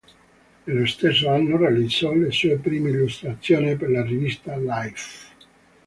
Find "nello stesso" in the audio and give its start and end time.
0.63-1.29